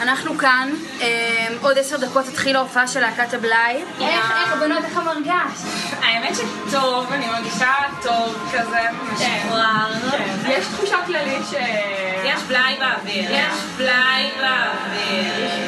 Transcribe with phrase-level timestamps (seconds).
[0.00, 0.70] אנחנו כאן,
[1.00, 3.84] אה, עוד עשר דקות תתחיל ההופעה של להקת הבלאי.
[4.00, 5.60] איך, איך, הבנות, איך המרגש?
[6.02, 8.80] האמת שטוב, אני מרגישה טוב כזה,
[9.12, 9.92] משוחרר.
[10.10, 10.50] כן.
[10.50, 11.54] יש תחושה כללית ש...
[12.24, 13.30] יש בלאי באוויר.
[13.30, 15.66] יש בלאי באוויר.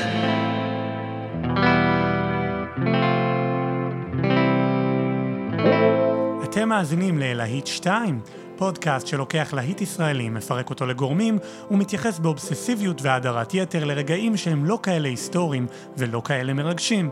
[6.44, 8.20] אתם מאזינים ללהיט 2,
[8.58, 11.38] פודקאסט שלוקח להיט ישראלי, מפרק אותו לגורמים,
[11.70, 17.10] ומתייחס באובססיביות והדרת יתר לרגעים שהם לא כאלה היסטוריים ולא כאלה מרגשים,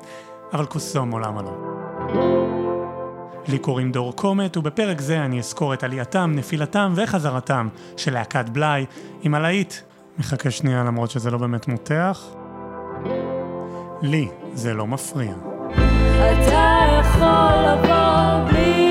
[0.53, 1.57] אבל קוסומו למה לא.
[3.49, 8.87] לי קוראים דור קומט, ובפרק זה אני אזכור את עלייתם, נפילתם וחזרתם של להקת בלאי
[9.23, 9.75] עם הלהיט.
[10.19, 12.25] מחכה שנייה למרות שזה לא באמת מותח.
[14.03, 15.35] לי זה לא מפריע.
[16.17, 18.86] אתה יכול לבוא בלי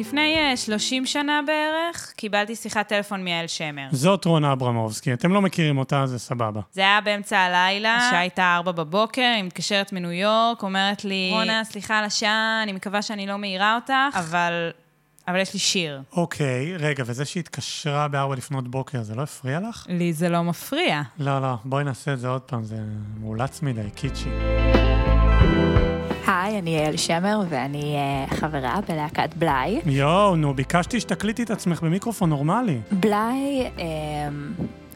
[0.00, 3.88] לפני אה, 30 שנה בערך, קיבלתי שיחת טלפון מיעל שמר.
[3.92, 6.60] זאת רונה אברמובסקי, אתם לא מכירים אותה, זה סבבה.
[6.72, 11.64] זה היה באמצע הלילה, השעה הייתה 4 בבוקר, היא מתקשרת מניו יורק, אומרת לי, רונה,
[11.64, 14.70] סליחה על השעה, אני מקווה שאני לא מעירה אותך, אבל...
[15.28, 16.02] אבל יש לי שיר.
[16.12, 19.86] אוקיי, רגע, וזה שהיא התקשרה בארבע לפנות בוקר, זה לא הפריע לך?
[19.88, 21.02] לי זה לא מפריע.
[21.18, 22.76] לא, לא, בואי נעשה את זה עוד פעם, זה
[23.20, 24.30] מאולץ מדי, קיצ'י.
[26.50, 29.80] היי, אני יעל שמר ואני אה, חברה בלהקת בלאי.
[29.86, 32.78] יואו, נו, ביקשתי שתקליטי את עצמך במיקרופון נורמלי.
[32.92, 33.84] בלאי אה,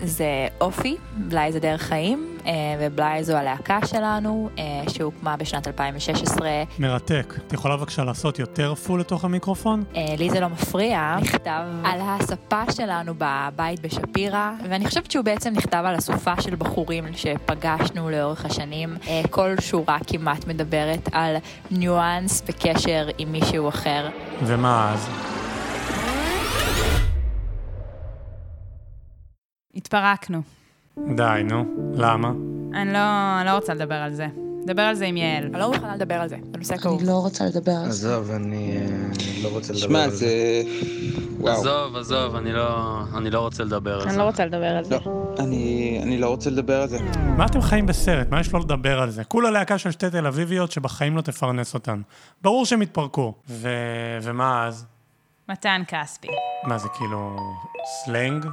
[0.06, 6.48] זה אופי, בלאי זה דרך חיים, אה, ובלאי זו הלהקה שלנו, אה, שהוקמה בשנת 2016.
[6.78, 7.34] מרתק.
[7.46, 9.84] את יכולה בבקשה לעשות יותר פול לתוך המיקרופון?
[9.96, 15.52] אה, לי זה לא מפריע, נכתב על הספה שלנו בבית בשפירא, ואני חושבת שהוא בעצם
[15.52, 18.96] נכתב על אסופה של בחורים שפגשנו לאורך השנים.
[19.30, 21.36] כל שורה כמעט מדברת על
[21.70, 24.08] ניואנס בקשר עם מישהו אחר.
[24.42, 25.33] ומה אז?
[29.76, 30.42] התפרקנו.
[31.16, 31.64] די, נו.
[31.94, 32.28] למה?
[32.74, 32.98] אני לא,
[33.40, 34.26] אני לא רוצה לדבר על זה.
[34.66, 35.44] דבר על זה עם יעל.
[35.44, 36.98] אני לא מוכנה לדבר על זה, זה נושא כאוב.
[36.98, 38.08] אני לא רוצה לדבר על זה.
[38.08, 38.86] עזוב, אני אה,
[39.42, 40.16] לא רוצה לדבר שמע, על זה.
[40.16, 40.62] זה...
[41.38, 41.54] וואו.
[41.54, 44.18] עזוב, עזוב, אני לא, אני לא רוצה לדבר על אני זה.
[44.18, 44.96] לא רוצה לדבר על זה.
[45.06, 46.98] לא, אני, אני לא רוצה לדבר על זה.
[47.36, 48.28] מה אתם חיים בסרט?
[48.30, 49.24] מה יש לו לדבר על זה?
[49.24, 52.00] כולה להקה של שתי תל אביביות שבחיים לא תפרנס אותן.
[52.42, 53.34] ברור שהם יתפרקו.
[53.48, 53.68] ו...
[54.22, 54.86] ומה אז?
[55.48, 56.28] מתן כספי.
[56.64, 57.36] מה זה כאילו
[58.04, 58.46] סלנג?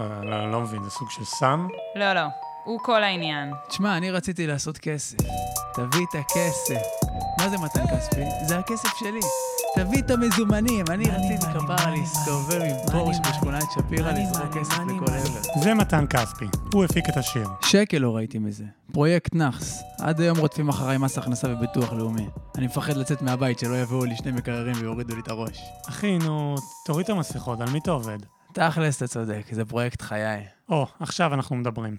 [0.00, 1.68] אה, לא, לא מבין, זה סוג של סם?
[1.96, 2.26] לא, לא.
[2.64, 3.52] הוא כל העניין.
[3.68, 5.16] תשמע, אני רציתי לעשות כסף.
[5.74, 6.82] תביא את הכסף.
[7.38, 8.20] מה זה מתן כספי?
[8.46, 9.20] זה הכסף שלי.
[9.76, 10.84] תביא את המזומנים.
[10.90, 15.62] אני רציתי כפרה להסתובב עם פורש בשכונת שפירא, לזרוק כסף לכל עבר.
[15.62, 16.44] זה מתן כספי.
[16.72, 17.48] הוא הפיק את השיר.
[17.62, 18.64] שקל לא ראיתי מזה.
[18.92, 19.82] פרויקט נאחס.
[20.00, 22.28] עד היום רודפים אחריי מס הכנסה וביטוח לאומי.
[22.58, 25.58] אני מפחד לצאת מהבית שלא יבואו לי שני מקררים ויורידו לי את הראש.
[25.88, 26.54] אחי, נו,
[26.86, 28.18] תוריד את המסכות, על מי אתה עובד?
[28.56, 30.44] תכלס, אתה צודק, זה פרויקט חיי.
[30.68, 31.96] או, עכשיו אנחנו מדברים.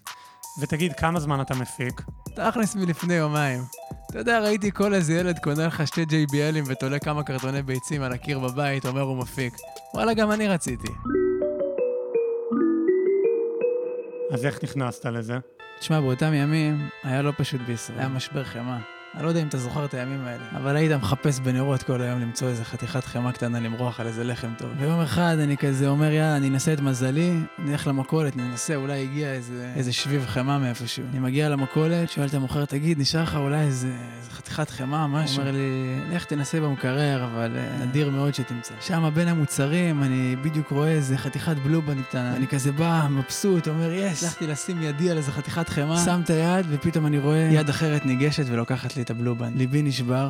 [0.62, 2.02] ותגיד, כמה זמן אתה מפיק?
[2.36, 3.62] תכלס מלפני יומיים.
[4.10, 8.14] אתה יודע, ראיתי כל איזה ילד קונה לך שתי JBLים ותולה כמה קרטוני ביצים על
[8.14, 9.54] הקיר בבית, אומר הוא מפיק.
[9.94, 10.92] וואלה, גם אני רציתי.
[14.32, 15.38] אז איך נכנסת לזה?
[15.80, 18.97] תשמע, באותם ימים היה לא פשוט בישראל, היה משבר חמאה.
[19.18, 22.20] אני לא יודע אם אתה זוכר את הימים האלה, אבל היית מחפש בנרות כל היום
[22.20, 24.70] למצוא איזה חתיכת חמאה קטנה למרוח על איזה לחם טוב.
[24.80, 29.04] ויום אחד אני כזה אומר, יאללה, אני אנסה את מזלי, אני אלך למכולת, ננסה, אולי
[29.04, 31.06] הגיע איזה, איזה שביב חמאה מאיפשהו.
[31.12, 35.40] אני מגיע למכולת, שואל את המוכר, תגיד, נשאר לך אולי איזה, איזה חתיכת חמאה, משהו?
[35.40, 38.74] אומר לי, לך תנסה במקרר, אבל אה, נדיר מאוד שתמצא.
[38.82, 42.36] שם בין המוצרים, אני בדיוק רואה איזה חתיכת בלובן קטנה.
[42.36, 46.30] אני כזה בא, מבסוט, אומר, יס, הצלחתי לשים ידי על איזה חתיכת חמאה, שם את
[46.30, 49.54] היד, ופתאום אני רואה יד אחרת ניגשת ולוקחת לי את הבלובן.
[49.56, 50.30] ליבי נשבר,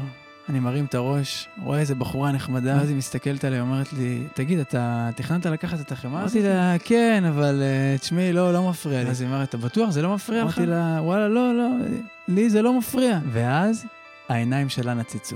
[0.49, 4.59] אני מרים את הראש, רואה איזה בחורה נחמדה, ואז היא מסתכלת עליי, אומרת לי, תגיד,
[4.59, 6.21] אתה תכננת לקחת את החמאה?
[6.21, 9.09] אמרתי לה, כן, אבל אה, תשמעי, לא, לא מפריע לי.
[9.09, 9.89] אז היא אומרת, אתה בטוח?
[9.89, 10.57] זה לא מפריע לך?
[10.57, 11.67] אמרתי לה, וואלה, לא, לא,
[12.27, 13.19] לי זה לא מפריע.
[13.31, 13.85] ואז
[14.29, 15.35] העיניים שלה נציצו.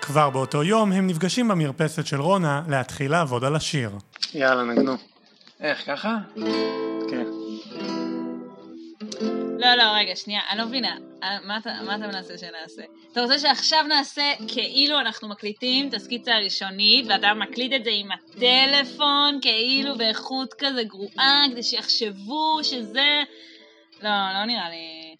[0.00, 3.90] כבר באותו יום הם נפגשים במרפסת של רונה להתחיל לעבוד על השיר.
[4.34, 4.96] יאללה, נגנו.
[5.60, 6.16] איך, ככה?
[9.60, 10.96] לא, לא, רגע, שנייה, אני לא מבינה.
[11.22, 12.82] אה, מה אתה, מנסה שנעשה?
[13.12, 18.08] אתה רוצה שעכשיו נעשה כאילו אנחנו מקליטים את הסקיצה הראשונית, ואתה מקליט את זה עם
[18.12, 23.22] הטלפון, כאילו באיכות כזה גרועה, כדי שיחשבו שזה...
[24.02, 25.14] לא, לא נראה לי...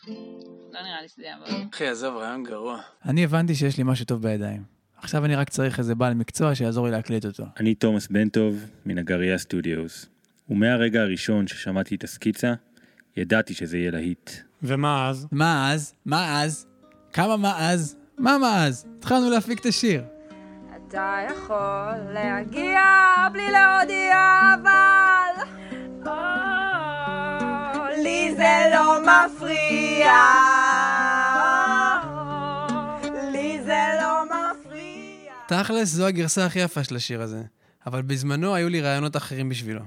[0.72, 1.68] לא נראה לי שזה יעבוד.
[1.74, 2.80] אחי, עזוב, רעיון גרוע.
[3.04, 4.62] אני הבנתי שיש לי משהו טוב בידיים.
[4.96, 7.44] עכשיו אני רק צריך איזה בעל מקצוע שיעזור לי להקליט אותו.
[7.60, 10.06] אני תומאס בן טוב מנגריה סטודיוס,
[10.48, 12.54] ומהרגע הראשון ששמעתי את הסקיצה,
[13.16, 14.30] ידעתי שזה יהיה להיט.
[14.62, 15.26] ומה אז?
[15.32, 15.94] מה אז?
[16.04, 16.66] מה אז?
[17.12, 17.96] כמה מה אז?
[18.18, 18.86] מה מה אז?
[18.98, 20.04] התחלנו להפיק את השיר.
[20.76, 22.80] אתה יכול להגיע
[23.32, 25.44] בלי להודיע, אבל...
[28.02, 30.12] לי זה לא מפריע.
[33.32, 35.32] לי זה לא מפריע.
[35.48, 37.42] תכלס, זו הגרסה הכי יפה של השיר הזה.
[37.86, 39.80] אבל בזמנו היו לי רעיונות אחרים בשבילו.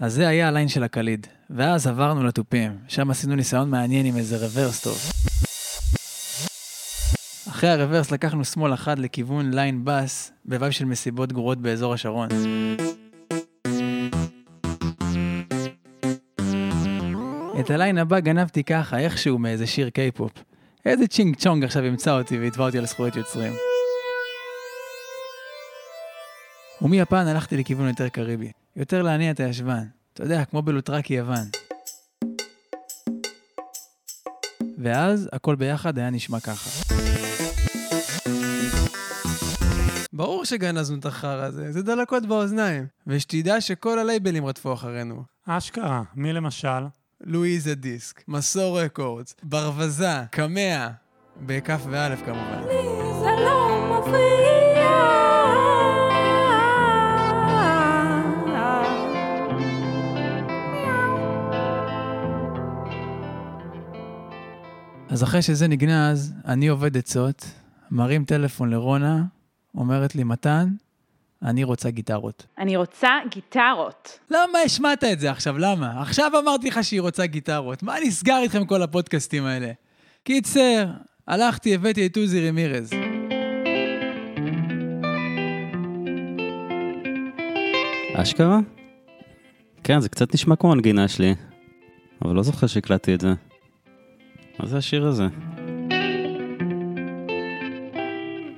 [0.00, 4.16] אז זה היה ה line של הקליד, ואז עברנו לתופים, שם עשינו ניסיון מעניין עם
[4.16, 4.98] איזה reverse טוב.
[7.48, 11.94] אחרי ה reverse לקחנו שמאל אחד לכיוון line בס, ב vibe של מסיבות גרועות באזור
[11.94, 12.28] השרון.
[17.60, 20.32] את ה line הבא גנבתי ככה, איכשהו מאיזה שיר קיי-פופ.
[20.86, 23.52] איזה צ'ינג צ'ונג עכשיו ימצא אותי ויתבע אותי על זכויות יוצרים.
[26.82, 29.84] ומיפן הלכתי לכיוון יותר קריבי, יותר להניע את הישבן.
[30.12, 31.48] אתה יודע, כמו בלוטראקי יוון.
[34.78, 36.70] ואז הכל ביחד היה נשמע ככה.
[40.12, 42.86] ברור שגנזנו את החרא הזה, זה דלקות באוזניים.
[43.06, 45.22] ושתדע שכל הלייבלים רדפו אחרינו.
[45.46, 46.86] אשכרה, מי למשל?
[47.20, 50.88] לואיזה דיסק, מסור רקורדס, ברווזה, קמע,
[51.46, 52.62] בכף ואלף כמובן.
[53.20, 55.15] זה לא מפריע.
[65.16, 67.44] אז אחרי שזה נגנז, אני עובד עצות,
[67.90, 69.22] מרים טלפון לרונה,
[69.74, 70.68] אומרת לי, מתן,
[71.42, 72.46] אני רוצה גיטרות.
[72.58, 74.18] אני רוצה גיטרות.
[74.30, 75.58] למה השמעת את זה עכשיו?
[75.58, 76.00] למה?
[76.02, 77.82] עכשיו אמרתי לך שהיא רוצה גיטרות.
[77.82, 79.72] מה נסגר איתכם כל הפודקאסטים האלה?
[80.24, 80.86] קיצר,
[81.28, 82.90] הלכתי, הבאתי את עוזי רמירז.
[88.14, 88.58] אשכרה?
[89.84, 91.34] כן, זה קצת נשמע כמו הנגינה שלי,
[92.22, 93.45] אבל לא זוכר שהקלטתי את זה.
[94.58, 95.26] מה זה השיר הזה?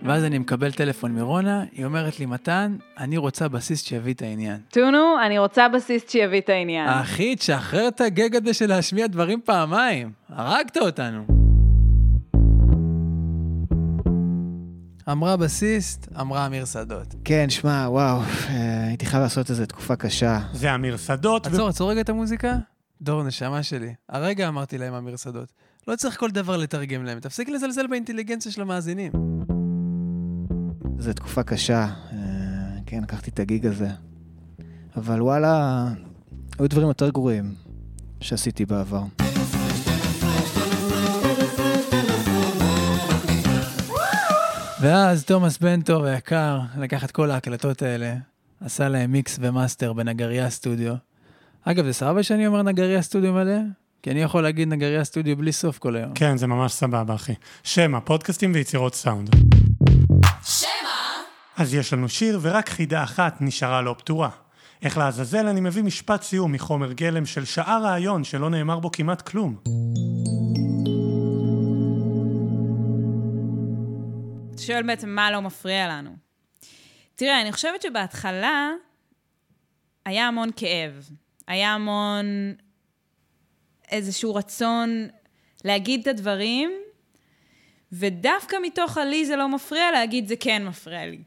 [0.03, 4.61] ואז אני מקבל טלפון מרונה, היא אומרת לי, מתן, אני רוצה בסיסט שיביא את העניין.
[4.71, 6.89] טונו, אני רוצה בסיסט שיביא את העניין.
[6.89, 10.13] אחי, תשחרר את הגג הזה של להשמיע דברים פעמיים.
[10.29, 11.25] הרגת אותנו.
[15.11, 17.15] אמרה בסיסט, אמרה אמיר שדות.
[17.25, 20.39] כן, שמע, וואו, אה, הייתי חייב לעשות איזה תקופה קשה.
[20.53, 21.47] זה אמיר שדות.
[21.47, 22.57] ו- עצור, עצור רגע את המוזיקה.
[23.03, 23.95] דור, נשמה שלי.
[24.09, 25.53] הרגע אמרתי להם אמיר שדות.
[25.89, 29.13] לא צריך כל דבר לתרגם להם, תפסיק לזלזל באינטליגנציה של המאזינים.
[30.99, 31.87] זו תקופה קשה.
[32.13, 32.19] אה,
[32.87, 33.89] כן, לקחתי את הגיג הזה.
[34.97, 35.87] אבל וואלה,
[36.59, 37.55] היו דברים יותר גרועים
[38.21, 39.03] שעשיתי בעבר.
[44.81, 48.15] ואז תומאס בנטור היקר לקח את כל ההקלטות האלה,
[48.61, 50.95] עשה להם מיקס ומאסטר בנגריה סטודיו.
[51.63, 53.59] אגב, זה סבבה שאני אומר נגריה סטודיו מלא?
[54.03, 56.15] כי אני יכול להגיד נגריה סטודיו בלי סוף כל היום.
[56.15, 57.33] כן, זה ממש סבבה, אחי.
[57.63, 59.31] שמע, פודקאסטים ויצירות סאונד.
[60.43, 60.69] שמא?
[61.57, 64.31] אז יש לנו שיר, ורק חידה אחת נשארה לא פתורה.
[64.83, 69.23] איך לעזאזל אני מביא משפט סיום מחומר גלם של שעה רעיון שלא נאמר בו כמעט
[69.23, 69.57] כלום.
[74.55, 76.17] אתה שואל בעצם מה לא מפריע לנו.
[77.15, 78.71] תראה, אני חושבת שבהתחלה
[80.05, 81.09] היה המון כאב.
[81.47, 82.25] היה המון
[83.91, 85.09] איזשהו רצון
[85.65, 86.71] להגיד את הדברים,
[87.93, 91.19] ודווקא מתוך הלי זה לא מפריע, להגיד זה כן מפריע לי.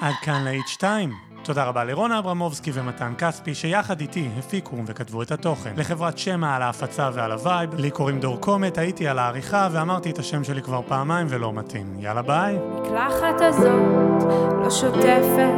[0.00, 1.12] עד כאן להיט 2.
[1.44, 5.72] תודה רבה לרונה אברמובסקי ומתן כספי, שיחד איתי הפיקו וכתבו את התוכן.
[5.76, 7.74] לחברת שמע על ההפצה ועל הווייב.
[7.74, 12.00] לי קוראים דור קומט, הייתי על העריכה ואמרתי את השם שלי כבר פעמיים ולא מתאים.
[12.00, 12.56] יאללה ביי.
[12.56, 14.22] המקלחת הזאת
[14.62, 15.52] לא שוטפת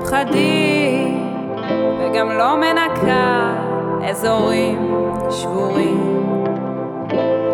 [0.00, 1.32] פחדים
[2.00, 3.65] וגם לא מנקה
[4.10, 4.94] אזורים
[5.30, 6.34] שבורים.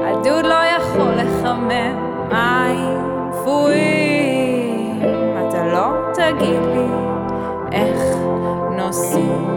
[0.04, 1.96] הדוד לא יכול לחמם
[2.28, 2.98] מים
[3.32, 5.02] קפואים.
[5.48, 6.86] אתה לא תגיד לי
[7.72, 8.16] איך
[8.76, 9.51] נוסעים.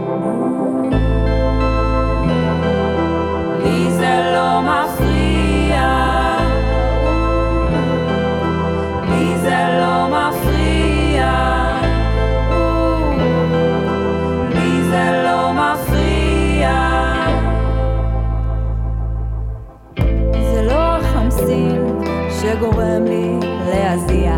[22.66, 24.36] שגורם לי להזיע,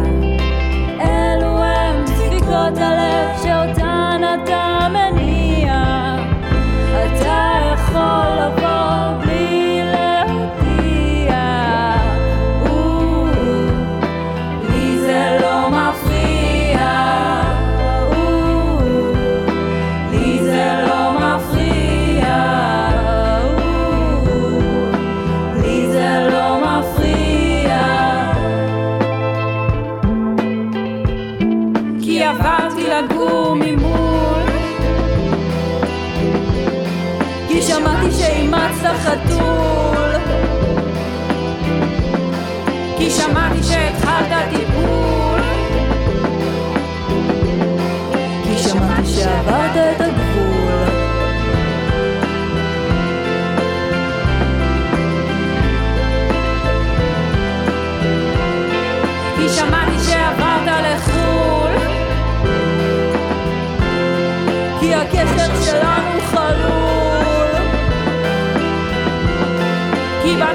[1.02, 5.74] אלו הם דפיקות הלב שאותן אתה מניע.
[6.92, 8.57] אתה יכול לבוא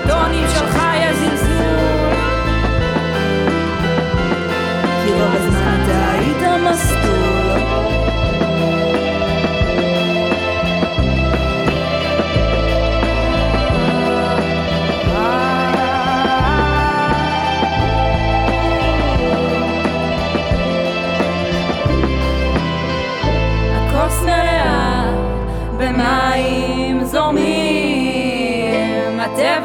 [0.04, 0.81] האדונים שלך.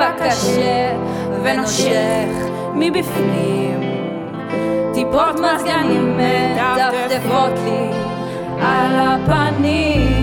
[0.07, 0.97] הקשה
[1.43, 3.81] ונושך מבפנים.
[4.93, 7.89] טיפות מזגנים מטפטפות לי
[8.61, 10.16] על הפנים.